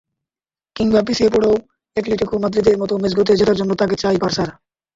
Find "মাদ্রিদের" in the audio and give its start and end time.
2.43-2.79